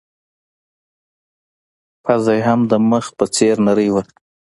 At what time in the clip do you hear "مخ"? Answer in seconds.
2.89-3.05